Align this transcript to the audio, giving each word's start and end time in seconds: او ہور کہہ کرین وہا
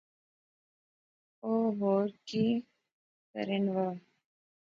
او 1.43 1.51
ہور 1.77 2.05
کہہ 2.27 2.59
کرین 3.31 3.65
وہا 3.73 3.89